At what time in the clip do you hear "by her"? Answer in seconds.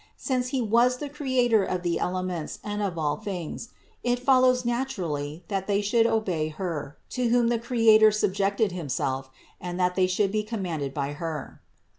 10.91-11.61